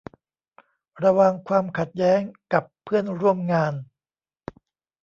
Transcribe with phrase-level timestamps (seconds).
[1.03, 2.19] ระวังความขัดแย้ง
[2.53, 3.73] กับเพื่อนร่วมงาน